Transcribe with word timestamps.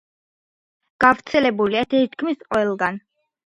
გავრცელებულია 1.05 1.87
თითქმის 1.95 2.45
ყველგან. 2.51 3.03